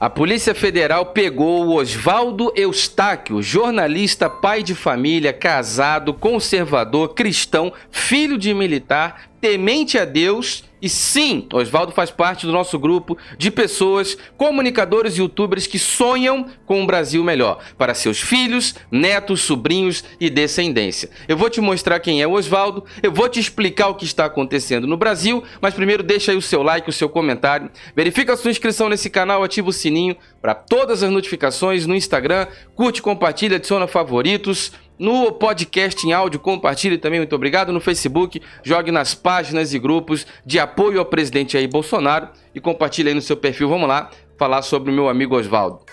A 0.00 0.08
Polícia 0.08 0.54
Federal 0.54 1.04
pegou 1.04 1.66
o 1.66 1.74
Oswaldo 1.74 2.50
Eustáquio, 2.56 3.42
jornalista, 3.42 4.30
pai 4.30 4.62
de 4.62 4.74
família, 4.74 5.30
casado, 5.30 6.14
conservador, 6.14 7.12
cristão, 7.12 7.70
filho 7.90 8.38
de 8.38 8.54
militar, 8.54 9.29
temente 9.40 9.98
a 9.98 10.04
Deus. 10.04 10.64
E 10.82 10.88
sim, 10.88 11.46
Oswaldo 11.52 11.92
faz 11.92 12.10
parte 12.10 12.46
do 12.46 12.52
nosso 12.52 12.78
grupo 12.78 13.18
de 13.36 13.50
pessoas, 13.50 14.16
comunicadores 14.38 15.14
e 15.14 15.20
youtubers 15.20 15.66
que 15.66 15.78
sonham 15.78 16.46
com 16.64 16.80
um 16.80 16.86
Brasil 16.86 17.22
melhor 17.22 17.62
para 17.76 17.92
seus 17.92 18.18
filhos, 18.18 18.74
netos, 18.90 19.42
sobrinhos 19.42 20.02
e 20.18 20.30
descendência. 20.30 21.10
Eu 21.28 21.36
vou 21.36 21.50
te 21.50 21.60
mostrar 21.60 22.00
quem 22.00 22.22
é 22.22 22.26
o 22.26 22.32
Oswaldo, 22.32 22.86
eu 23.02 23.12
vou 23.12 23.28
te 23.28 23.38
explicar 23.38 23.88
o 23.88 23.94
que 23.94 24.06
está 24.06 24.24
acontecendo 24.24 24.86
no 24.86 24.96
Brasil, 24.96 25.44
mas 25.60 25.74
primeiro 25.74 26.02
deixa 26.02 26.32
aí 26.32 26.38
o 26.38 26.42
seu 26.42 26.62
like, 26.62 26.88
o 26.88 26.94
seu 26.94 27.10
comentário, 27.10 27.70
verifica 27.94 28.32
a 28.32 28.36
sua 28.38 28.50
inscrição 28.50 28.88
nesse 28.88 29.10
canal, 29.10 29.44
ativa 29.44 29.68
o 29.68 29.74
sininho 29.74 30.16
para 30.40 30.54
todas 30.54 31.02
as 31.02 31.10
notificações 31.10 31.86
no 31.86 31.94
Instagram, 31.94 32.46
curte, 32.74 33.02
compartilha, 33.02 33.56
adiciona 33.56 33.86
favoritos 33.86 34.72
no 35.00 35.32
podcast 35.32 36.06
em 36.06 36.12
áudio, 36.12 36.38
compartilhe 36.38 36.98
também, 36.98 37.18
muito 37.18 37.34
obrigado. 37.34 37.72
No 37.72 37.80
Facebook, 37.80 38.38
jogue 38.62 38.92
nas 38.92 39.14
páginas 39.14 39.72
e 39.72 39.78
grupos 39.78 40.26
de 40.44 40.58
apoio 40.58 40.98
ao 40.98 41.06
presidente 41.06 41.54
Jair 41.54 41.70
Bolsonaro 41.70 42.28
e 42.54 42.60
compartilhe 42.60 43.08
aí 43.08 43.14
no 43.14 43.22
seu 43.22 43.34
perfil. 43.34 43.66
Vamos 43.66 43.88
lá 43.88 44.10
falar 44.36 44.60
sobre 44.60 44.90
o 44.90 44.94
meu 44.94 45.08
amigo 45.08 45.34
Oswaldo. 45.34 45.86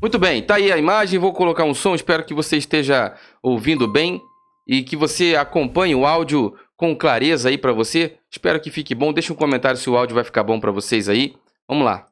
Muito 0.00 0.16
bem, 0.16 0.40
tá 0.42 0.54
aí 0.54 0.70
a 0.70 0.78
imagem, 0.78 1.18
vou 1.18 1.32
colocar 1.32 1.64
um 1.64 1.74
som, 1.74 1.92
espero 1.92 2.24
que 2.24 2.32
você 2.32 2.56
esteja 2.56 3.16
ouvindo 3.42 3.88
bem 3.88 4.22
e 4.64 4.84
que 4.84 4.94
você 4.94 5.34
acompanhe 5.34 5.96
o 5.96 6.06
áudio 6.06 6.54
com 6.76 6.94
clareza 6.94 7.48
aí 7.48 7.58
para 7.58 7.72
você. 7.72 8.16
Espero 8.30 8.60
que 8.60 8.70
fique 8.70 8.94
bom. 8.94 9.12
Deixa 9.12 9.32
um 9.32 9.36
comentário 9.36 9.76
se 9.76 9.90
o 9.90 9.96
áudio 9.96 10.14
vai 10.14 10.22
ficar 10.22 10.44
bom 10.44 10.60
para 10.60 10.70
vocês 10.70 11.08
aí. 11.08 11.34
Vamos 11.68 11.84
lá. 11.84 12.09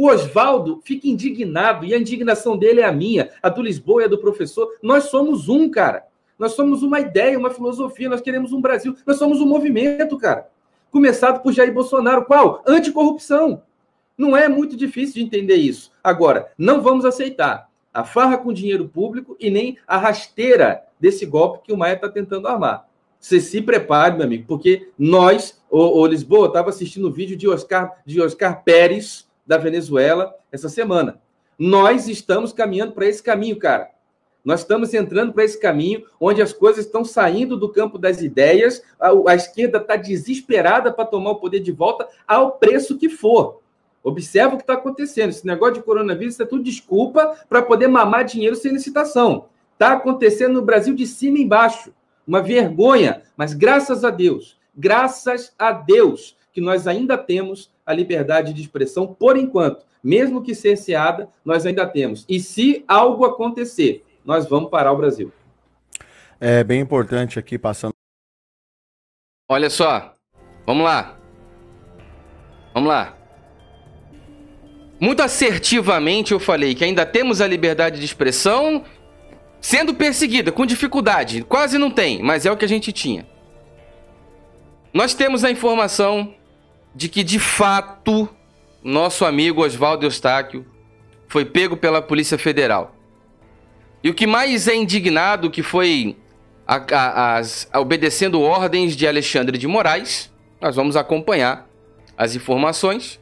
O 0.00 0.08
Oswaldo 0.08 0.80
fica 0.82 1.06
indignado 1.06 1.84
e 1.84 1.92
a 1.92 1.98
indignação 1.98 2.56
dele 2.56 2.80
é 2.80 2.86
a 2.86 2.90
minha, 2.90 3.28
a 3.42 3.50
do 3.50 3.60
Lisboa 3.60 4.00
e 4.00 4.04
a 4.06 4.08
do 4.08 4.16
professor. 4.16 4.66
Nós 4.82 5.04
somos 5.04 5.46
um, 5.46 5.70
cara. 5.70 6.06
Nós 6.38 6.52
somos 6.52 6.82
uma 6.82 7.00
ideia, 7.00 7.38
uma 7.38 7.50
filosofia, 7.50 8.08
nós 8.08 8.22
queremos 8.22 8.50
um 8.50 8.62
Brasil, 8.62 8.96
nós 9.04 9.18
somos 9.18 9.42
um 9.42 9.46
movimento, 9.46 10.16
cara. 10.16 10.48
Começado 10.90 11.42
por 11.42 11.52
Jair 11.52 11.70
Bolsonaro. 11.70 12.24
Qual? 12.24 12.62
Anticorrupção. 12.66 13.62
Não 14.16 14.34
é 14.34 14.48
muito 14.48 14.74
difícil 14.74 15.16
de 15.16 15.22
entender 15.22 15.56
isso. 15.56 15.92
Agora, 16.02 16.50
não 16.56 16.80
vamos 16.80 17.04
aceitar 17.04 17.68
a 17.92 18.02
farra 18.02 18.38
com 18.38 18.54
dinheiro 18.54 18.88
público 18.88 19.36
e 19.38 19.50
nem 19.50 19.76
a 19.86 19.98
rasteira 19.98 20.82
desse 20.98 21.26
golpe 21.26 21.60
que 21.62 21.74
o 21.74 21.76
Maia 21.76 21.92
está 21.92 22.08
tentando 22.08 22.48
armar. 22.48 22.88
Você 23.18 23.38
se 23.38 23.60
prepare, 23.60 24.16
meu 24.16 24.24
amigo, 24.24 24.46
porque 24.48 24.88
nós, 24.98 25.60
o, 25.68 26.06
Lisboa, 26.06 26.46
estava 26.46 26.70
assistindo 26.70 27.06
o 27.06 27.12
vídeo 27.12 27.36
de 27.36 27.46
Oscar, 27.46 28.00
de 28.06 28.18
Oscar 28.18 28.64
Pérez, 28.64 29.28
da 29.50 29.58
Venezuela 29.58 30.32
essa 30.52 30.68
semana. 30.68 31.20
Nós 31.58 32.06
estamos 32.06 32.52
caminhando 32.52 32.92
para 32.92 33.08
esse 33.08 33.20
caminho, 33.20 33.58
cara. 33.58 33.90
Nós 34.44 34.60
estamos 34.60 34.94
entrando 34.94 35.32
para 35.32 35.42
esse 35.42 35.58
caminho 35.58 36.04
onde 36.20 36.40
as 36.40 36.52
coisas 36.52 36.86
estão 36.86 37.04
saindo 37.04 37.56
do 37.56 37.68
campo 37.68 37.98
das 37.98 38.22
ideias, 38.22 38.80
a, 38.98 39.10
a 39.26 39.34
esquerda 39.34 39.78
está 39.78 39.96
desesperada 39.96 40.92
para 40.92 41.04
tomar 41.04 41.32
o 41.32 41.40
poder 41.40 41.58
de 41.58 41.72
volta 41.72 42.06
ao 42.28 42.52
preço 42.52 42.96
que 42.96 43.08
for. 43.08 43.60
Observa 44.04 44.54
o 44.54 44.56
que 44.56 44.62
está 44.62 44.74
acontecendo. 44.74 45.30
Esse 45.30 45.44
negócio 45.44 45.74
de 45.74 45.82
coronavírus 45.82 46.38
é 46.38 46.46
tudo 46.46 46.62
desculpa 46.62 47.36
para 47.48 47.60
poder 47.60 47.88
mamar 47.88 48.24
dinheiro 48.24 48.54
sem 48.54 48.70
licitação. 48.70 49.46
Está 49.72 49.94
acontecendo 49.94 50.54
no 50.54 50.62
Brasil 50.62 50.94
de 50.94 51.08
cima 51.08 51.38
e 51.38 51.42
embaixo. 51.42 51.92
Uma 52.24 52.40
vergonha. 52.40 53.22
Mas 53.36 53.52
graças 53.52 54.04
a 54.04 54.10
Deus, 54.10 54.56
graças 54.76 55.52
a 55.58 55.72
Deus, 55.72 56.36
que 56.52 56.60
nós 56.60 56.86
ainda 56.86 57.16
temos 57.16 57.70
a 57.84 57.92
liberdade 57.92 58.52
de 58.52 58.60
expressão 58.60 59.06
por 59.06 59.36
enquanto. 59.36 59.84
Mesmo 60.02 60.42
que 60.42 60.54
cerceada, 60.54 61.28
nós 61.44 61.66
ainda 61.66 61.86
temos. 61.86 62.24
E 62.28 62.40
se 62.40 62.84
algo 62.88 63.24
acontecer, 63.24 64.04
nós 64.24 64.48
vamos 64.48 64.70
parar 64.70 64.92
o 64.92 64.96
Brasil. 64.96 65.32
É 66.40 66.64
bem 66.64 66.80
importante 66.80 67.38
aqui 67.38 67.58
passando. 67.58 67.92
Olha 69.48 69.68
só. 69.68 70.14
Vamos 70.66 70.84
lá. 70.84 71.16
Vamos 72.72 72.88
lá. 72.88 73.16
Muito 74.98 75.22
assertivamente 75.22 76.32
eu 76.32 76.38
falei 76.38 76.74
que 76.74 76.84
ainda 76.84 77.04
temos 77.04 77.40
a 77.40 77.46
liberdade 77.46 77.98
de 77.98 78.04
expressão 78.04 78.84
sendo 79.60 79.94
perseguida, 79.94 80.50
com 80.50 80.64
dificuldade. 80.64 81.42
Quase 81.42 81.78
não 81.78 81.90
tem, 81.90 82.22
mas 82.22 82.46
é 82.46 82.52
o 82.52 82.56
que 82.56 82.64
a 82.64 82.68
gente 82.68 82.92
tinha. 82.92 83.26
Nós 84.92 85.14
temos 85.14 85.44
a 85.44 85.50
informação 85.50 86.34
de 86.94 87.08
que, 87.08 87.22
de 87.22 87.38
fato, 87.38 88.28
nosso 88.82 89.24
amigo 89.24 89.64
Oswaldo 89.64 90.06
Eustáquio 90.06 90.66
foi 91.28 91.44
pego 91.44 91.76
pela 91.76 92.02
Polícia 92.02 92.38
Federal. 92.38 92.96
E 94.02 94.10
o 94.10 94.14
que 94.14 94.26
mais 94.26 94.66
é 94.66 94.74
indignado 94.74 95.50
que 95.50 95.62
foi 95.62 96.16
a, 96.66 96.76
a, 96.76 97.36
as, 97.36 97.68
obedecendo 97.74 98.40
ordens 98.40 98.96
de 98.96 99.06
Alexandre 99.06 99.58
de 99.58 99.66
Moraes, 99.66 100.32
nós 100.60 100.76
vamos 100.76 100.96
acompanhar 100.96 101.68
as 102.16 102.34
informações 102.34 103.20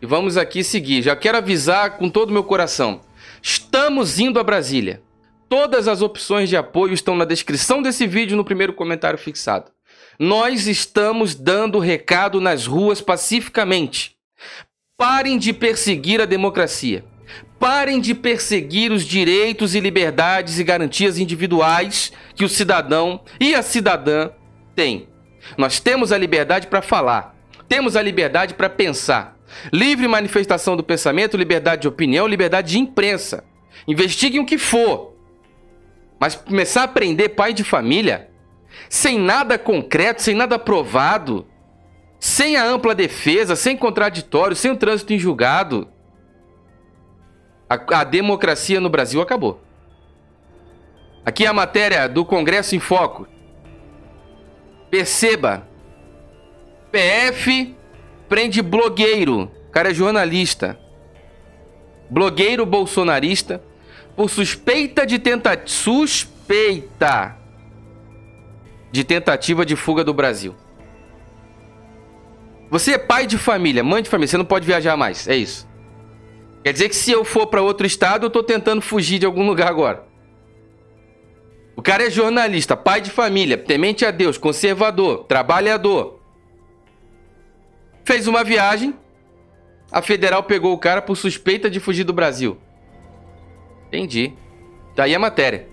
e 0.00 0.06
vamos 0.06 0.36
aqui 0.36 0.62
seguir. 0.62 1.02
Já 1.02 1.16
quero 1.16 1.38
avisar 1.38 1.96
com 1.98 2.08
todo 2.08 2.30
o 2.30 2.32
meu 2.32 2.44
coração: 2.44 3.00
estamos 3.42 4.18
indo 4.18 4.38
a 4.38 4.44
Brasília. 4.44 5.02
Todas 5.48 5.86
as 5.86 6.02
opções 6.02 6.48
de 6.48 6.56
apoio 6.56 6.92
estão 6.92 7.14
na 7.14 7.24
descrição 7.24 7.80
desse 7.80 8.06
vídeo 8.06 8.36
no 8.36 8.44
primeiro 8.44 8.72
comentário 8.72 9.18
fixado. 9.18 9.70
Nós 10.18 10.66
estamos 10.66 11.34
dando 11.34 11.78
recado 11.78 12.40
nas 12.40 12.66
ruas 12.66 13.00
pacificamente. 13.00 14.16
Parem 14.96 15.38
de 15.38 15.52
perseguir 15.52 16.20
a 16.20 16.24
democracia. 16.24 17.04
Parem 17.58 18.00
de 18.00 18.14
perseguir 18.14 18.92
os 18.92 19.04
direitos 19.04 19.74
e 19.74 19.80
liberdades 19.80 20.58
e 20.58 20.64
garantias 20.64 21.18
individuais 21.18 22.12
que 22.34 22.44
o 22.44 22.48
cidadão 22.48 23.20
e 23.40 23.54
a 23.54 23.62
cidadã 23.62 24.30
têm. 24.74 25.08
Nós 25.56 25.80
temos 25.80 26.12
a 26.12 26.18
liberdade 26.18 26.66
para 26.66 26.82
falar, 26.82 27.34
temos 27.68 27.96
a 27.96 28.02
liberdade 28.02 28.54
para 28.54 28.68
pensar. 28.68 29.36
Livre 29.72 30.08
manifestação 30.08 30.76
do 30.76 30.82
pensamento, 30.82 31.36
liberdade 31.36 31.82
de 31.82 31.88
opinião, 31.88 32.26
liberdade 32.26 32.72
de 32.72 32.78
imprensa. 32.78 33.44
Investiguem 33.86 34.40
o 34.40 34.46
que 34.46 34.58
for. 34.58 35.14
Mas 36.18 36.34
começar 36.34 36.82
a 36.82 36.84
aprender 36.84 37.30
pai 37.30 37.52
de 37.52 37.62
família 37.62 38.28
sem 38.88 39.18
nada 39.18 39.58
concreto, 39.58 40.22
sem 40.22 40.34
nada 40.34 40.58
provado, 40.58 41.46
sem 42.18 42.56
a 42.56 42.64
ampla 42.64 42.94
defesa, 42.94 43.54
sem 43.56 43.76
contraditório, 43.76 44.56
sem 44.56 44.70
o 44.70 44.76
trânsito 44.76 45.12
em 45.12 45.18
julgado, 45.18 45.88
a, 47.68 48.00
a 48.00 48.04
democracia 48.04 48.80
no 48.80 48.88
Brasil 48.88 49.20
acabou. 49.20 49.60
Aqui 51.24 51.44
é 51.44 51.48
a 51.48 51.52
matéria 51.52 52.08
do 52.08 52.24
Congresso 52.24 52.76
em 52.76 52.80
Foco. 52.80 53.26
Perceba. 54.88 55.66
PF 56.92 57.74
prende 58.28 58.62
blogueiro. 58.62 59.50
O 59.68 59.70
cara 59.72 59.90
é 59.90 59.94
jornalista. 59.94 60.78
Blogueiro 62.08 62.64
bolsonarista 62.64 63.60
por 64.14 64.30
suspeita 64.30 65.04
de 65.04 65.18
tentativa. 65.18 65.66
Suspeita 65.68 67.36
de 68.90 69.04
tentativa 69.04 69.64
de 69.64 69.76
fuga 69.76 70.02
do 70.02 70.14
Brasil. 70.14 70.54
Você 72.70 72.92
é 72.92 72.98
pai 72.98 73.26
de 73.26 73.38
família, 73.38 73.84
mãe 73.84 74.02
de 74.02 74.08
família, 74.08 74.28
você 74.28 74.36
não 74.36 74.44
pode 74.44 74.66
viajar 74.66 74.96
mais, 74.96 75.28
é 75.28 75.36
isso. 75.36 75.68
Quer 76.64 76.72
dizer 76.72 76.88
que 76.88 76.96
se 76.96 77.12
eu 77.12 77.24
for 77.24 77.46
para 77.46 77.62
outro 77.62 77.86
estado, 77.86 78.26
eu 78.26 78.30
tô 78.30 78.42
tentando 78.42 78.82
fugir 78.82 79.18
de 79.18 79.26
algum 79.26 79.46
lugar 79.46 79.68
agora. 79.68 80.04
O 81.76 81.82
cara 81.82 82.06
é 82.06 82.10
jornalista, 82.10 82.76
pai 82.76 83.00
de 83.00 83.10
família, 83.10 83.56
temente 83.56 84.04
a 84.04 84.10
Deus, 84.10 84.36
conservador, 84.38 85.24
trabalhador. 85.24 86.20
Fez 88.04 88.26
uma 88.26 88.42
viagem, 88.42 88.94
a 89.92 90.02
federal 90.02 90.42
pegou 90.42 90.72
o 90.72 90.78
cara 90.78 91.00
por 91.00 91.16
suspeita 91.16 91.70
de 91.70 91.78
fugir 91.78 92.04
do 92.04 92.12
Brasil. 92.12 92.58
Entendi. 93.88 94.32
Daí 94.94 95.12
tá 95.12 95.16
a 95.16 95.20
matéria. 95.20 95.68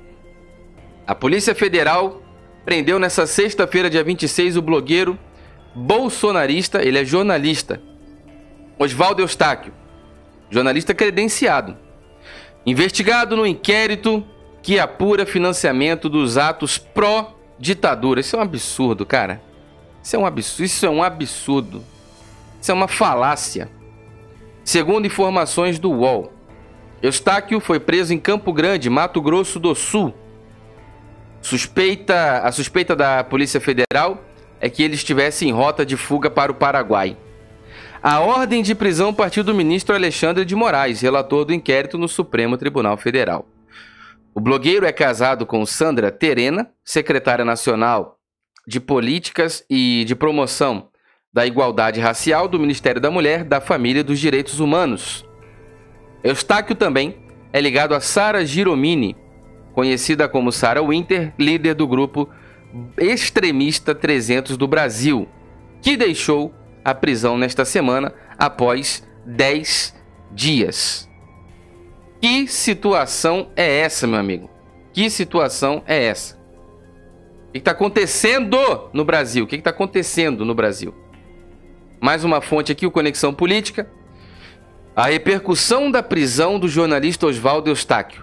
A 1.05 1.15
Polícia 1.15 1.53
Federal 1.53 2.22
prendeu 2.65 2.99
nessa 2.99 3.25
sexta-feira, 3.27 3.89
dia 3.89 4.03
26, 4.03 4.57
o 4.57 4.61
blogueiro 4.61 5.17
bolsonarista, 5.75 6.83
ele 6.83 6.99
é 6.99 7.05
jornalista, 7.05 7.81
Oswaldo 8.77 9.21
Eustáquio, 9.21 9.73
jornalista 10.49 10.93
credenciado, 10.93 11.77
investigado 12.65 13.35
no 13.35 13.45
inquérito 13.45 14.25
que 14.61 14.79
apura 14.79 15.25
financiamento 15.25 16.07
dos 16.07 16.37
atos 16.37 16.77
pró-ditadura. 16.77 18.21
Isso 18.21 18.35
é 18.35 18.39
um 18.39 18.41
absurdo, 18.43 19.05
cara. 19.05 19.41
Isso 20.01 20.15
é 20.15 20.19
um 20.19 20.25
absurdo. 20.25 20.65
Isso 20.65 20.85
é 20.85 20.89
um 20.89 21.03
absurdo. 21.03 21.83
Isso 22.61 22.71
é 22.71 22.73
uma 22.73 22.87
falácia. 22.87 23.69
Segundo 24.63 25.05
informações 25.05 25.77
do 25.77 25.91
UOL, 25.91 26.31
Eustáquio 27.01 27.59
foi 27.59 27.79
preso 27.79 28.13
em 28.13 28.19
Campo 28.19 28.53
Grande, 28.53 28.89
Mato 28.89 29.21
Grosso 29.21 29.59
do 29.59 29.75
Sul, 29.75 30.13
Suspeita, 31.43 32.39
a 32.39 32.51
suspeita 32.53 32.95
da 32.95 33.21
Polícia 33.21 33.59
Federal 33.59 34.23
é 34.61 34.69
que 34.69 34.81
ele 34.81 34.95
estivesse 34.95 35.45
em 35.45 35.51
rota 35.51 35.85
de 35.85 35.97
fuga 35.97 36.29
para 36.29 36.49
o 36.49 36.55
Paraguai. 36.55 37.17
A 38.01 38.21
ordem 38.21 38.63
de 38.63 38.73
prisão 38.73 39.13
partiu 39.13 39.43
do 39.43 39.53
ministro 39.53 39.93
Alexandre 39.93 40.45
de 40.45 40.55
Moraes, 40.55 41.01
relator 41.01 41.43
do 41.43 41.53
inquérito 41.53 41.97
no 41.97 42.07
Supremo 42.07 42.57
Tribunal 42.57 42.95
Federal. 42.95 43.45
O 44.33 44.39
blogueiro 44.39 44.85
é 44.85 44.91
casado 44.93 45.45
com 45.45 45.65
Sandra 45.65 46.09
Terena, 46.09 46.71
secretária 46.83 47.43
nacional 47.43 48.17
de 48.65 48.79
Políticas 48.79 49.65
e 49.69 50.05
de 50.05 50.15
Promoção 50.15 50.87
da 51.33 51.45
Igualdade 51.45 51.99
Racial 51.99 52.47
do 52.47 52.57
Ministério 52.57 53.01
da 53.01 53.11
Mulher, 53.11 53.43
da 53.43 53.59
Família 53.59 53.99
e 53.99 54.03
dos 54.03 54.17
Direitos 54.17 54.61
Humanos. 54.61 55.25
Eustáquio 56.23 56.73
também 56.73 57.17
é 57.51 57.59
ligado 57.59 57.93
a 57.93 57.99
Sara 57.99 58.45
Giromini, 58.45 59.17
conhecida 59.73 60.27
como 60.29 60.51
Sara 60.51 60.81
Winter, 60.81 61.33
líder 61.37 61.73
do 61.73 61.87
grupo 61.87 62.29
extremista 62.97 63.93
300 63.93 64.57
do 64.57 64.67
Brasil, 64.67 65.27
que 65.81 65.97
deixou 65.97 66.53
a 66.83 66.93
prisão 66.93 67.37
nesta 67.37 67.65
semana 67.65 68.13
após 68.37 69.05
10 69.25 69.95
dias. 70.31 71.09
Que 72.21 72.47
situação 72.47 73.49
é 73.55 73.79
essa, 73.79 74.07
meu 74.07 74.19
amigo? 74.19 74.49
Que 74.93 75.09
situação 75.09 75.83
é 75.85 76.05
essa? 76.05 76.41
O 77.49 77.51
que 77.51 77.59
está 77.59 77.71
acontecendo 77.71 78.57
no 78.93 79.03
Brasil? 79.03 79.43
O 79.43 79.47
que 79.47 79.55
está 79.55 79.69
acontecendo 79.69 80.45
no 80.45 80.55
Brasil? 80.55 80.93
Mais 81.99 82.23
uma 82.23 82.41
fonte 82.41 82.71
aqui, 82.71 82.85
o 82.85 82.91
Conexão 82.91 83.33
Política. 83.33 83.87
A 84.95 85.07
repercussão 85.07 85.91
da 85.91 86.01
prisão 86.01 86.59
do 86.59 86.67
jornalista 86.67 87.27
Oswaldo 87.27 87.69
Eustáquio. 87.69 88.22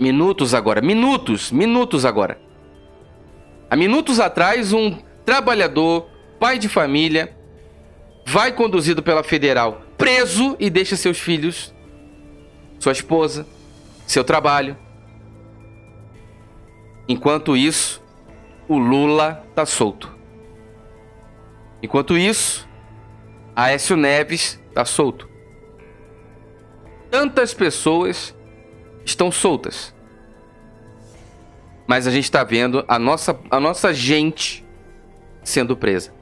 Minutos 0.00 0.54
agora, 0.54 0.80
minutos, 0.80 1.52
minutos 1.52 2.06
agora. 2.06 2.40
Há 3.68 3.76
minutos 3.76 4.18
atrás, 4.18 4.72
um 4.72 4.96
trabalhador, 5.26 6.08
pai 6.38 6.58
de 6.58 6.70
família, 6.70 7.36
vai 8.24 8.50
conduzido 8.50 9.02
pela 9.02 9.22
federal 9.22 9.82
preso 9.98 10.56
e 10.58 10.70
deixa 10.70 10.96
seus 10.96 11.18
filhos 11.18 11.74
sua 12.78 12.92
esposa, 12.92 13.46
seu 14.06 14.24
trabalho. 14.24 14.74
Enquanto 17.06 17.54
isso, 17.54 18.02
o 18.66 18.78
Lula 18.78 19.46
tá 19.54 19.66
solto. 19.66 20.10
Enquanto 21.82 22.16
isso, 22.16 22.66
Aécio 23.54 23.98
Neves 23.98 24.58
tá 24.72 24.86
solto. 24.86 25.28
Tantas 27.10 27.52
pessoas 27.52 28.34
estão 29.10 29.30
soltas. 29.30 29.94
Mas 31.86 32.06
a 32.06 32.10
gente 32.10 32.24
está 32.24 32.44
vendo 32.44 32.84
a 32.88 32.98
nossa, 32.98 33.38
a 33.50 33.60
nossa 33.60 33.92
gente 33.92 34.64
sendo 35.42 35.76
presa. 35.76 36.12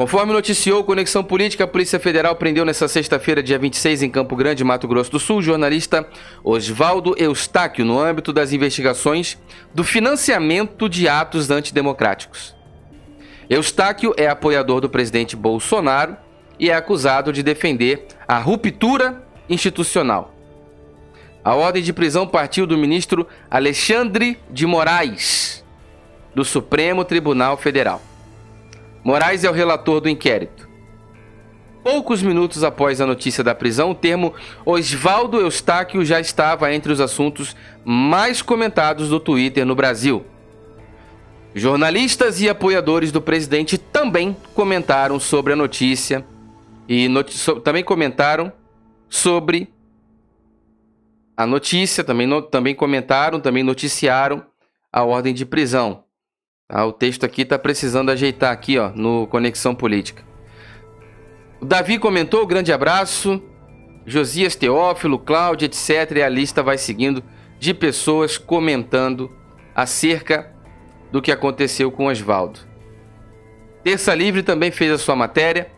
Conforme 0.00 0.32
noticiou 0.32 0.82
Conexão 0.82 1.22
Política, 1.22 1.64
a 1.64 1.66
Polícia 1.66 2.00
Federal 2.00 2.34
prendeu 2.34 2.64
nesta 2.64 2.88
sexta-feira, 2.88 3.42
dia 3.42 3.58
26, 3.58 4.02
em 4.02 4.08
Campo 4.08 4.34
Grande, 4.34 4.64
Mato 4.64 4.88
Grosso 4.88 5.10
do 5.10 5.18
Sul, 5.18 5.36
o 5.36 5.42
jornalista 5.42 6.08
Oswaldo 6.42 7.14
Eustáquio, 7.18 7.84
no 7.84 7.98
âmbito 7.98 8.32
das 8.32 8.50
investigações 8.50 9.36
do 9.74 9.84
financiamento 9.84 10.88
de 10.88 11.06
atos 11.06 11.50
antidemocráticos. 11.50 12.56
Eustáquio 13.50 14.14
é 14.16 14.26
apoiador 14.26 14.80
do 14.80 14.88
presidente 14.88 15.36
Bolsonaro 15.36 16.16
e 16.58 16.70
é 16.70 16.74
acusado 16.74 17.30
de 17.30 17.42
defender 17.42 18.06
a 18.26 18.38
ruptura 18.38 19.22
institucional. 19.50 20.29
A 21.44 21.54
ordem 21.54 21.82
de 21.82 21.92
prisão 21.92 22.26
partiu 22.26 22.66
do 22.66 22.76
ministro 22.76 23.26
Alexandre 23.50 24.38
de 24.50 24.66
Moraes, 24.66 25.64
do 26.34 26.44
Supremo 26.44 27.04
Tribunal 27.04 27.56
Federal. 27.56 28.02
Moraes 29.02 29.42
é 29.42 29.50
o 29.50 29.52
relator 29.52 30.00
do 30.00 30.08
inquérito. 30.08 30.68
Poucos 31.82 32.22
minutos 32.22 32.62
após 32.62 33.00
a 33.00 33.06
notícia 33.06 33.42
da 33.42 33.54
prisão, 33.54 33.92
o 33.92 33.94
termo 33.94 34.34
Oswaldo 34.66 35.40
Eustáquio 35.40 36.04
já 36.04 36.20
estava 36.20 36.72
entre 36.74 36.92
os 36.92 37.00
assuntos 37.00 37.56
mais 37.82 38.42
comentados 38.42 39.08
do 39.08 39.18
Twitter 39.18 39.64
no 39.64 39.74
Brasil. 39.74 40.22
Jornalistas 41.54 42.40
e 42.42 42.50
apoiadores 42.50 43.10
do 43.10 43.22
presidente 43.22 43.78
também 43.78 44.36
comentaram 44.54 45.18
sobre 45.18 45.54
a 45.54 45.56
notícia 45.56 46.24
e 46.86 47.08
so 47.30 47.58
também 47.60 47.82
comentaram 47.82 48.52
sobre 49.08 49.68
a 51.40 51.46
notícia, 51.46 52.04
também, 52.04 52.26
no 52.26 52.42
também 52.42 52.74
comentaram, 52.74 53.40
também 53.40 53.62
noticiaram 53.62 54.44
a 54.92 55.02
ordem 55.04 55.32
de 55.32 55.46
prisão. 55.46 56.04
Ah, 56.68 56.84
o 56.84 56.92
texto 56.92 57.24
aqui 57.24 57.40
está 57.40 57.58
precisando 57.58 58.10
ajeitar 58.10 58.52
aqui, 58.52 58.78
ó, 58.78 58.90
no 58.90 59.26
Conexão 59.26 59.74
Política. 59.74 60.22
O 61.58 61.64
Davi 61.64 61.98
comentou, 61.98 62.46
grande 62.46 62.74
abraço. 62.74 63.42
Josias 64.04 64.54
Teófilo, 64.54 65.18
Cláudia, 65.18 65.64
etc. 65.64 66.16
E 66.16 66.22
a 66.22 66.28
lista 66.28 66.62
vai 66.62 66.76
seguindo 66.76 67.24
de 67.58 67.72
pessoas 67.72 68.36
comentando 68.36 69.34
acerca 69.74 70.54
do 71.10 71.22
que 71.22 71.32
aconteceu 71.32 71.90
com 71.90 72.08
Oswaldo. 72.08 72.60
Terça 73.82 74.14
Livre 74.14 74.42
também 74.42 74.70
fez 74.70 74.92
a 74.92 74.98
sua 74.98 75.16
matéria. 75.16 75.72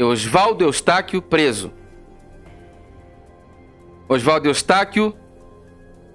Oswaldo 0.00 0.64
Eustáquio 0.64 1.20
preso. 1.20 1.70
Oswaldo 4.08 4.48
Eustáquio, 4.48 5.14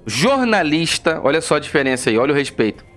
jornalista, 0.06 1.20
olha 1.24 1.42
só 1.42 1.56
a 1.56 1.60
diferença 1.60 2.10
aí, 2.10 2.18
olha 2.18 2.34
o 2.34 2.36
respeito 2.36 2.90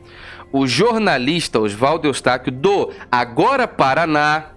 o 0.52 0.66
jornalista 0.66 1.58
Oswaldo 1.58 2.06
Eustáquio 2.06 2.52
do 2.52 2.92
Agora 3.10 3.66
Paraná 3.66 4.50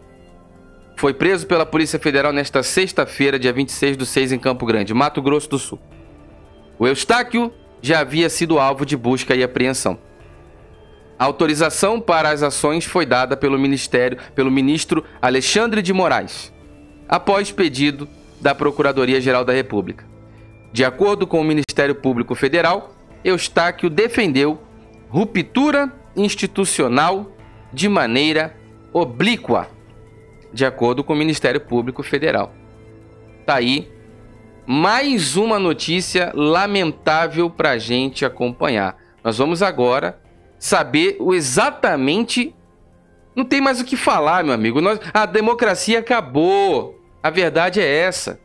foi 0.97 1.13
preso 1.13 1.47
pela 1.47 1.65
Polícia 1.65 1.97
Federal 1.97 2.33
nesta 2.33 2.61
sexta-feira, 2.61 3.39
dia 3.39 3.53
26 3.53 3.97
do 3.97 4.05
6, 4.05 4.33
em 4.33 4.39
Campo 4.39 4.65
Grande, 4.65 4.93
Mato 4.93 5.21
Grosso 5.21 5.49
do 5.49 5.59
Sul. 5.59 5.79
O 6.77 6.85
Eustáquio 6.85 7.53
já 7.81 7.99
havia 7.99 8.29
sido 8.29 8.59
alvo 8.59 8.85
de 8.85 8.95
busca 8.95 9.35
e 9.35 9.43
apreensão. 9.43 9.97
A 11.17 11.25
autorização 11.25 11.99
para 11.99 12.29
as 12.29 12.43
ações 12.43 12.83
foi 12.85 13.05
dada 13.05 13.37
pelo 13.37 13.57
Ministério, 13.57 14.17
pelo 14.33 14.51
ministro 14.51 15.03
Alexandre 15.21 15.81
de 15.81 15.93
Moraes, 15.93 16.53
após 17.07 17.51
pedido 17.51 18.07
da 18.41 18.53
Procuradoria-Geral 18.53 19.45
da 19.45 19.53
República. 19.53 20.14
De 20.75 20.83
acordo 20.83 21.25
com 21.25 21.39
o 21.39 21.43
Ministério 21.45 21.95
Público 21.95 22.35
Federal, 22.35 22.93
Eustáquio 23.23 23.89
defendeu 23.89 24.59
ruptura 25.07 25.89
institucional 26.17 27.31
de 27.71 27.87
maneira 27.87 28.53
oblíqua, 28.91 29.69
de 30.51 30.65
acordo 30.65 31.01
com 31.01 31.13
o 31.13 31.15
Ministério 31.15 31.61
Público 31.61 32.03
Federal. 32.03 32.53
Tá 33.45 33.55
aí 33.55 33.89
mais 34.67 35.37
uma 35.37 35.57
notícia 35.57 36.33
lamentável 36.35 37.49
para 37.49 37.69
a 37.69 37.77
gente 37.77 38.25
acompanhar. 38.25 38.97
Nós 39.23 39.37
vamos 39.37 39.63
agora 39.63 40.19
saber 40.59 41.15
o 41.21 41.33
exatamente. 41.33 42.53
Não 43.33 43.45
tem 43.45 43.61
mais 43.61 43.79
o 43.79 43.85
que 43.85 43.95
falar, 43.95 44.43
meu 44.43 44.53
amigo. 44.53 44.81
Nós... 44.81 44.99
A 45.13 45.25
democracia 45.25 45.99
acabou. 45.99 47.01
A 47.23 47.29
verdade 47.29 47.79
é 47.79 47.87
essa. 47.87 48.43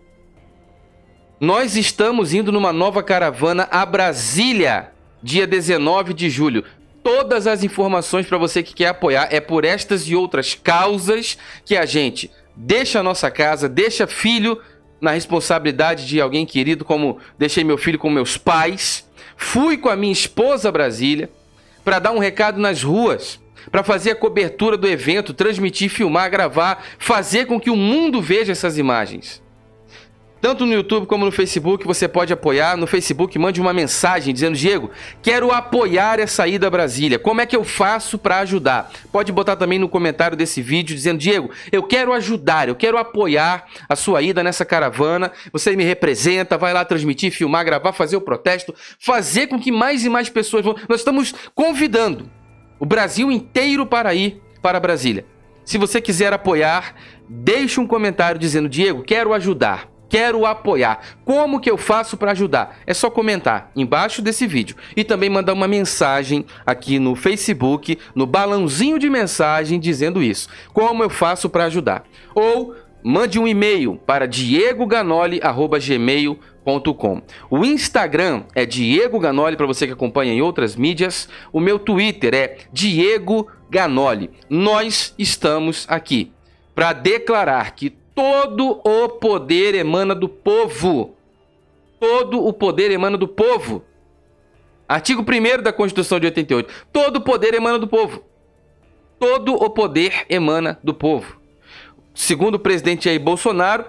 Nós 1.40 1.75
estamos 1.75 2.35
indo 2.35 2.52
numa 2.52 2.70
nova 2.70 3.02
caravana 3.02 3.66
a 3.70 3.87
Brasília 3.87 4.90
dia 5.23 5.47
19 5.47 6.12
de 6.12 6.28
julho. 6.28 6.62
Todas 7.02 7.47
as 7.47 7.64
informações 7.64 8.26
para 8.26 8.37
você 8.37 8.62
que 8.62 8.75
quer 8.75 8.88
apoiar 8.88 9.26
é 9.30 9.40
por 9.40 9.64
estas 9.64 10.02
e 10.02 10.14
outras 10.14 10.54
causas 10.54 11.38
que 11.64 11.78
a 11.78 11.87
gente 11.87 12.30
deixa 12.54 13.00
a 13.00 13.02
nossa 13.02 13.30
casa, 13.30 13.70
deixa 13.70 14.06
filho 14.06 14.61
na 15.00 15.12
responsabilidade 15.12 16.06
de 16.06 16.20
alguém 16.20 16.44
querido, 16.44 16.85
como 16.85 17.16
deixei 17.38 17.64
meu 17.64 17.78
filho 17.78 17.99
com 17.99 18.11
meus 18.11 18.37
pais. 18.37 19.09
Fui 19.35 19.78
com 19.78 19.88
a 19.88 19.97
minha 19.97 20.12
esposa 20.12 20.68
a 20.68 20.73
Brasília 20.73 21.30
para 21.82 21.99
dar 21.99 22.11
um 22.11 22.18
recado 22.18 22.61
nas 22.61 22.82
ruas, 22.82 23.40
para 23.70 23.82
fazer 23.82 24.11
a 24.11 24.16
cobertura 24.16 24.76
do 24.76 24.87
evento, 24.87 25.32
transmitir, 25.32 25.88
filmar, 25.88 26.30
gravar, 26.30 26.85
fazer 26.99 27.47
com 27.47 27.59
que 27.59 27.70
o 27.70 27.76
mundo 27.76 28.20
veja 28.20 28.52
essas 28.52 28.76
imagens. 28.76 29.40
Tanto 30.40 30.64
no 30.64 30.73
YouTube 30.73 31.06
como 31.06 31.25
no 31.25 31.30
Facebook 31.30 31.87
você 31.87 32.09
pode 32.09 32.32
apoiar. 32.32 32.76
No 32.76 32.87
Facebook, 32.87 33.38
mande 33.38 33.61
uma 33.61 33.73
mensagem 33.73 34.32
dizendo: 34.32 34.56
Diego, 34.56 34.90
quero 35.23 35.52
apoiar 35.52 36.18
essa 36.18 36.49
ida 36.49 36.66
a 36.66 36.70
Brasília. 36.70 37.18
Como 37.18 37.40
é 37.40 37.47
que 37.47 37.54
eu 37.54 37.62
faço 37.62 38.16
para 38.16 38.38
ajudar? 38.38 38.90
Pode 39.12 39.30
botar 39.32 39.56
também 39.56 39.78
no 39.78 39.88
comentário 39.88 40.37
desse 40.37 40.62
vídeo 40.62 40.97
dizendo: 40.97 41.18
Diego, 41.18 41.50
eu 41.70 41.82
quero 41.82 42.12
ajudar, 42.14 42.68
eu 42.68 42.75
quero 42.75 42.97
apoiar 42.97 43.66
a 43.88 43.94
sua 43.94 44.23
ida 44.23 44.42
nessa 44.42 44.64
caravana. 44.64 45.30
Você 45.52 45.76
me 45.76 45.85
representa, 45.85 46.56
vai 46.56 46.73
lá 46.73 46.85
transmitir, 46.85 47.30
filmar, 47.32 47.64
gravar, 47.64 47.92
fazer 47.92 48.16
o 48.16 48.20
protesto, 48.20 48.75
fazer 48.99 49.47
com 49.49 49.61
que 49.61 49.70
mais 49.70 50.04
e 50.04 50.09
mais 50.09 50.30
pessoas 50.30 50.64
vão. 50.64 50.75
Nós 50.88 51.00
estamos 51.00 51.35
convidando 51.54 52.30
o 52.78 52.87
Brasil 52.87 53.30
inteiro 53.30 53.85
para 53.85 54.14
ir 54.14 54.40
para 54.62 54.80
Brasília. 54.80 55.26
Se 55.66 55.76
você 55.76 56.00
quiser 56.00 56.32
apoiar, 56.32 56.94
deixe 57.28 57.78
um 57.78 57.87
comentário 57.87 58.40
dizendo: 58.40 58.70
Diego, 58.70 59.02
quero 59.02 59.35
ajudar. 59.35 59.89
Quero 60.10 60.44
apoiar. 60.44 61.00
Como 61.24 61.60
que 61.60 61.70
eu 61.70 61.78
faço 61.78 62.18
para 62.18 62.32
ajudar? 62.32 62.80
É 62.86 62.92
só 62.92 63.08
comentar 63.08 63.70
embaixo 63.74 64.20
desse 64.20 64.46
vídeo 64.46 64.76
e 64.94 65.02
também 65.04 65.30
mandar 65.30 65.54
uma 65.54 65.68
mensagem 65.68 66.44
aqui 66.66 66.98
no 66.98 67.14
Facebook, 67.14 67.96
no 68.14 68.26
balãozinho 68.26 68.98
de 68.98 69.08
mensagem 69.08 69.80
dizendo 69.80 70.22
isso. 70.22 70.50
Como 70.74 71.02
eu 71.02 71.08
faço 71.08 71.48
para 71.48 71.64
ajudar? 71.64 72.04
Ou 72.34 72.74
mande 73.02 73.38
um 73.38 73.48
e-mail 73.48 73.98
para 74.04 74.26
diegoganoli@gmail.com. 74.26 77.22
O 77.48 77.64
Instagram 77.64 78.42
é 78.54 78.66
Diego 78.66 79.18
Ganoli 79.18 79.56
para 79.56 79.66
você 79.66 79.86
que 79.86 79.92
acompanha 79.92 80.34
em 80.34 80.42
outras 80.42 80.76
mídias. 80.76 81.26
O 81.52 81.60
meu 81.60 81.78
Twitter 81.78 82.34
é 82.34 82.58
Diego 82.72 83.46
Ganoli. 83.70 84.30
Nós 84.48 85.14
estamos 85.16 85.86
aqui 85.88 86.32
para 86.74 86.92
declarar 86.92 87.74
que 87.74 88.00
todo 88.14 88.80
o 88.84 89.08
poder 89.08 89.74
emana 89.74 90.14
do 90.14 90.28
povo. 90.28 91.14
Todo 91.98 92.44
o 92.44 92.52
poder 92.52 92.90
emana 92.90 93.16
do 93.16 93.28
povo. 93.28 93.84
Artigo 94.88 95.22
1 95.22 95.62
da 95.62 95.72
Constituição 95.72 96.18
de 96.18 96.26
88. 96.26 96.86
Todo 96.92 97.16
o 97.16 97.20
poder 97.20 97.54
emana 97.54 97.78
do 97.78 97.86
povo. 97.86 98.24
Todo 99.18 99.54
o 99.54 99.70
poder 99.70 100.26
emana 100.28 100.78
do 100.82 100.94
povo. 100.94 101.40
Segundo 102.14 102.56
o 102.56 102.58
presidente 102.58 103.04
Jair 103.04 103.20
Bolsonaro, 103.20 103.84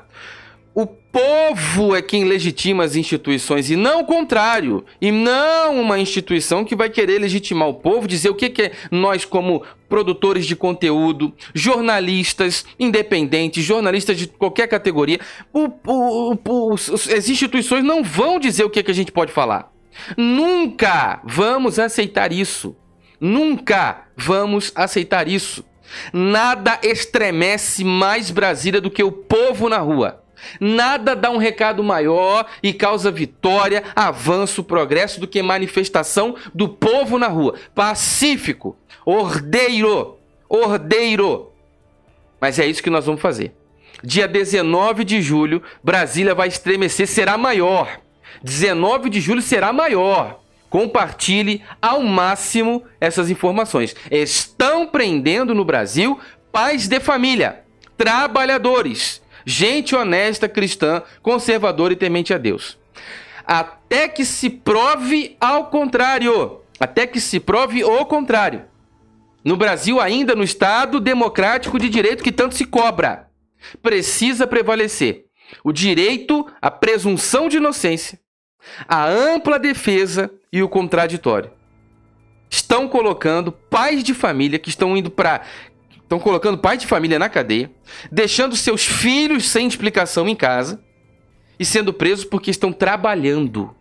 o 0.73 0.87
povo 0.87 1.93
é 1.93 2.01
quem 2.01 2.23
legitima 2.23 2.83
as 2.83 2.95
instituições 2.95 3.69
e 3.69 3.75
não 3.75 4.01
o 4.01 4.05
contrário. 4.05 4.85
E 5.01 5.11
não 5.11 5.81
uma 5.81 5.99
instituição 5.99 6.63
que 6.63 6.75
vai 6.75 6.89
querer 6.89 7.19
legitimar 7.19 7.67
o 7.67 7.73
povo, 7.73 8.07
dizer 8.07 8.29
o 8.29 8.35
que, 8.35 8.49
que 8.49 8.61
é 8.63 8.71
nós, 8.89 9.25
como 9.25 9.63
produtores 9.89 10.45
de 10.45 10.55
conteúdo, 10.55 11.33
jornalistas 11.53 12.65
independentes, 12.79 13.63
jornalistas 13.63 14.17
de 14.17 14.27
qualquer 14.27 14.67
categoria, 14.67 15.19
o, 15.51 15.69
o, 15.85 16.37
o, 16.47 16.73
as 16.73 17.27
instituições 17.27 17.83
não 17.83 18.01
vão 18.01 18.39
dizer 18.39 18.63
o 18.63 18.69
que, 18.69 18.81
que 18.81 18.91
a 18.91 18.95
gente 18.95 19.11
pode 19.11 19.33
falar. 19.33 19.71
Nunca 20.15 21.21
vamos 21.25 21.77
aceitar 21.77 22.31
isso. 22.31 22.75
Nunca 23.19 24.05
vamos 24.15 24.71
aceitar 24.73 25.27
isso. 25.27 25.65
Nada 26.13 26.79
estremece 26.81 27.83
mais 27.83 28.31
Brasília 28.31 28.79
do 28.79 28.89
que 28.89 29.03
o 29.03 29.11
povo 29.11 29.67
na 29.67 29.77
rua. 29.77 30.21
Nada 30.59 31.15
dá 31.15 31.29
um 31.29 31.37
recado 31.37 31.83
maior 31.83 32.45
e 32.61 32.73
causa 32.73 33.11
vitória, 33.11 33.83
avanço, 33.95 34.63
progresso 34.63 35.19
do 35.19 35.27
que 35.27 35.41
manifestação 35.41 36.35
do 36.53 36.69
povo 36.69 37.17
na 37.17 37.27
rua. 37.27 37.55
Pacífico, 37.73 38.75
ordeiro, 39.05 40.17
ordeiro. 40.49 41.51
Mas 42.39 42.59
é 42.59 42.65
isso 42.65 42.83
que 42.83 42.89
nós 42.89 43.05
vamos 43.05 43.21
fazer. 43.21 43.53
Dia 44.03 44.27
19 44.27 45.03
de 45.03 45.21
julho, 45.21 45.61
Brasília 45.83 46.33
vai 46.33 46.47
estremecer, 46.47 47.07
será 47.07 47.37
maior. 47.37 47.99
19 48.43 49.09
de 49.09 49.21
julho 49.21 49.41
será 49.41 49.71
maior. 49.71 50.39
Compartilhe 50.69 51.61
ao 51.81 52.01
máximo 52.01 52.83
essas 52.99 53.29
informações. 53.29 53.95
Estão 54.09 54.87
prendendo 54.87 55.53
no 55.53 55.65
Brasil 55.65 56.19
pais 56.51 56.87
de 56.87 56.99
família, 56.99 57.61
trabalhadores 57.97 59.20
gente 59.45 59.95
honesta, 59.95 60.47
cristã, 60.47 61.01
conservadora 61.21 61.93
e 61.93 61.97
temente 61.97 62.33
a 62.33 62.37
Deus. 62.37 62.77
Até 63.45 64.07
que 64.07 64.23
se 64.23 64.49
prove 64.49 65.35
ao 65.39 65.65
contrário. 65.65 66.61
Até 66.79 67.05
que 67.05 67.19
se 67.19 67.39
prove 67.39 67.83
o 67.83 68.05
contrário. 68.05 68.65
No 69.43 69.57
Brasil, 69.57 69.99
ainda 69.99 70.35
no 70.35 70.43
Estado 70.43 70.99
democrático 70.99 71.79
de 71.79 71.89
direito 71.89 72.23
que 72.23 72.31
tanto 72.31 72.55
se 72.55 72.65
cobra, 72.65 73.27
precisa 73.81 74.45
prevalecer 74.45 75.25
o 75.63 75.71
direito 75.71 76.47
à 76.61 76.69
presunção 76.71 77.49
de 77.49 77.57
inocência, 77.57 78.19
a 78.87 79.05
ampla 79.07 79.57
defesa 79.57 80.31
e 80.51 80.61
o 80.61 80.69
contraditório. 80.69 81.51
Estão 82.49 82.87
colocando 82.87 83.51
pais 83.51 84.03
de 84.03 84.13
família 84.13 84.59
que 84.59 84.69
estão 84.69 84.95
indo 84.95 85.09
para 85.09 85.41
Estão 86.11 86.19
colocando 86.19 86.57
pai 86.57 86.75
de 86.75 86.85
família 86.85 87.17
na 87.17 87.29
cadeia, 87.29 87.71
deixando 88.11 88.53
seus 88.57 88.85
filhos 88.85 89.47
sem 89.47 89.65
explicação 89.65 90.27
em 90.27 90.35
casa 90.35 90.83
e 91.57 91.63
sendo 91.63 91.93
presos 91.93 92.25
porque 92.25 92.51
estão 92.51 92.73
trabalhando. 92.73 93.73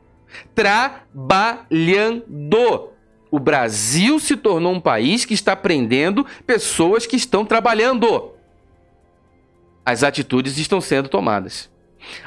Trabalhando. 0.55 2.23
O 3.33 3.41
Brasil 3.41 4.21
se 4.21 4.37
tornou 4.37 4.73
um 4.73 4.81
país 4.81 5.25
que 5.25 5.35
está 5.35 5.57
prendendo 5.57 6.25
pessoas 6.47 7.05
que 7.05 7.17
estão 7.17 7.45
trabalhando. 7.45 8.31
As 9.85 10.05
atitudes 10.05 10.57
estão 10.57 10.81
sendo 10.81 11.09
tomadas. 11.09 11.69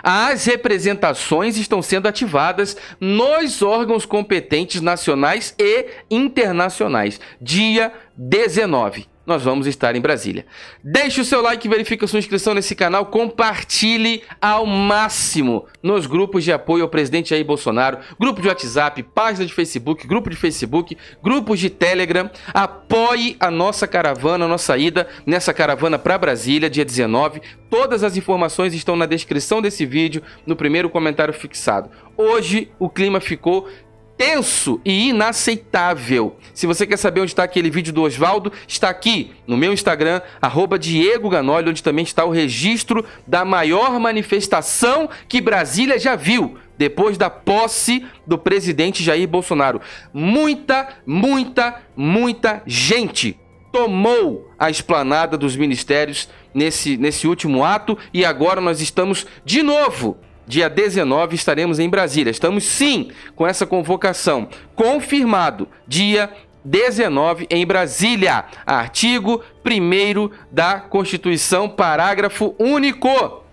As 0.03 0.43
representações 0.43 1.55
estão 1.55 1.81
sendo 1.81 2.09
ativadas 2.09 2.75
nos 2.99 3.61
órgãos 3.61 4.05
competentes 4.05 4.81
nacionais 4.81 5.55
e 5.57 5.85
internacionais. 6.11 7.21
Dia 7.39 7.93
19 8.17 9.12
nós 9.25 9.43
vamos 9.43 9.67
estar 9.67 9.95
em 9.95 10.01
Brasília. 10.01 10.45
Deixe 10.83 11.21
o 11.21 11.25
seu 11.25 11.41
like, 11.41 11.67
verifique 11.67 12.03
a 12.03 12.07
sua 12.07 12.19
inscrição 12.19 12.53
nesse 12.53 12.75
canal, 12.75 13.05
compartilhe 13.05 14.23
ao 14.41 14.65
máximo 14.65 15.65
nos 15.81 16.05
grupos 16.05 16.43
de 16.43 16.51
apoio 16.51 16.83
ao 16.83 16.89
presidente 16.89 17.29
Jair 17.29 17.45
Bolsonaro, 17.45 17.99
grupo 18.19 18.41
de 18.41 18.47
WhatsApp, 18.47 19.01
página 19.03 19.45
de 19.45 19.53
Facebook, 19.53 20.05
grupo 20.07 20.29
de 20.29 20.35
Facebook, 20.35 20.97
grupos 21.23 21.59
de 21.59 21.69
Telegram. 21.69 22.29
Apoie 22.53 23.35
a 23.39 23.49
nossa 23.49 23.87
caravana, 23.87 24.45
a 24.45 24.47
nossa 24.47 24.77
ida 24.77 25.07
nessa 25.25 25.53
caravana 25.53 25.97
para 25.97 26.17
Brasília, 26.17 26.69
dia 26.69 26.85
19. 26.85 27.41
Todas 27.69 28.03
as 28.03 28.15
informações 28.17 28.73
estão 28.73 28.95
na 28.95 29.05
descrição 29.05 29.61
desse 29.61 29.85
vídeo, 29.85 30.21
no 30.45 30.55
primeiro 30.55 30.89
comentário 30.89 31.33
fixado. 31.33 31.89
Hoje 32.15 32.71
o 32.77 32.87
clima 32.87 33.19
ficou 33.19 33.67
tenso 34.17 34.79
e 34.85 35.09
inaceitável. 35.09 36.37
Se 36.53 36.67
você 36.67 36.85
quer 36.85 36.97
saber 36.97 37.21
onde 37.21 37.31
está 37.31 37.43
aquele 37.43 37.69
vídeo 37.69 37.93
do 37.93 38.03
Oswaldo, 38.03 38.51
está 38.67 38.89
aqui 38.89 39.31
no 39.47 39.57
meu 39.57 39.73
Instagram, 39.73 40.21
arroba 40.41 40.77
Diego 40.77 41.29
Ganoli, 41.29 41.69
onde 41.69 41.83
também 41.83 42.03
está 42.03 42.23
o 42.23 42.31
registro 42.31 43.03
da 43.25 43.43
maior 43.43 43.99
manifestação 43.99 45.09
que 45.27 45.41
Brasília 45.41 45.97
já 45.97 46.15
viu 46.15 46.57
depois 46.77 47.17
da 47.17 47.29
posse 47.29 48.05
do 48.25 48.37
presidente 48.37 49.03
Jair 49.03 49.27
Bolsonaro. 49.27 49.81
Muita, 50.13 50.89
muita, 51.05 51.81
muita 51.95 52.61
gente 52.65 53.39
tomou 53.71 54.51
a 54.57 54.69
esplanada 54.69 55.37
dos 55.37 55.55
ministérios 55.55 56.29
nesse, 56.53 56.95
nesse 56.97 57.27
último 57.27 57.63
ato 57.63 57.97
e 58.13 58.23
agora 58.23 58.61
nós 58.61 58.81
estamos 58.81 59.25
de 59.43 59.63
novo 59.63 60.17
Dia 60.47 60.69
19 60.69 61.35
estaremos 61.35 61.79
em 61.79 61.89
Brasília. 61.89 62.31
Estamos 62.31 62.63
sim 62.63 63.11
com 63.35 63.47
essa 63.47 63.65
convocação. 63.65 64.47
Confirmado. 64.75 65.67
Dia 65.87 66.29
19 66.63 67.47
em 67.49 67.65
Brasília. 67.65 68.45
Artigo 68.65 69.43
1 69.65 70.29
da 70.51 70.79
Constituição, 70.79 71.69
parágrafo 71.69 72.55
único. 72.59 73.43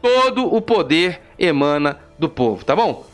Todo 0.00 0.54
o 0.54 0.60
poder 0.60 1.20
emana 1.38 1.98
do 2.18 2.28
povo, 2.28 2.64
tá 2.64 2.76
bom? 2.76 3.13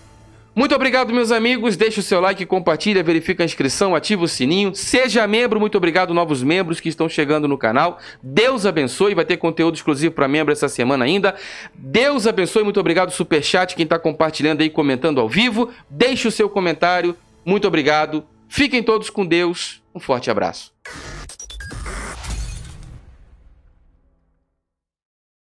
Muito 0.54 0.74
obrigado, 0.74 1.12
meus 1.12 1.30
amigos. 1.30 1.76
Deixe 1.76 2.00
o 2.00 2.02
seu 2.02 2.20
like, 2.20 2.44
compartilha, 2.44 3.02
verifica 3.02 3.44
a 3.44 3.46
inscrição, 3.46 3.94
ativa 3.94 4.24
o 4.24 4.28
sininho. 4.28 4.74
Seja 4.74 5.26
membro. 5.26 5.60
Muito 5.60 5.78
obrigado, 5.78 6.12
novos 6.12 6.42
membros 6.42 6.80
que 6.80 6.88
estão 6.88 7.08
chegando 7.08 7.46
no 7.46 7.56
canal. 7.56 7.98
Deus 8.22 8.66
abençoe. 8.66 9.14
Vai 9.14 9.24
ter 9.24 9.36
conteúdo 9.36 9.76
exclusivo 9.76 10.14
para 10.14 10.26
membro 10.26 10.52
essa 10.52 10.68
semana 10.68 11.04
ainda. 11.04 11.36
Deus 11.74 12.26
abençoe. 12.26 12.64
Muito 12.64 12.80
obrigado, 12.80 13.12
Superchat, 13.12 13.76
quem 13.76 13.84
está 13.84 13.98
compartilhando 13.98 14.62
aí, 14.62 14.68
comentando 14.68 15.20
ao 15.20 15.28
vivo. 15.28 15.70
Deixe 15.88 16.26
o 16.26 16.32
seu 16.32 16.48
comentário. 16.48 17.16
Muito 17.44 17.68
obrigado. 17.68 18.24
Fiquem 18.48 18.82
todos 18.82 19.08
com 19.08 19.24
Deus. 19.24 19.80
Um 19.94 20.00
forte 20.00 20.30
abraço. 20.30 20.72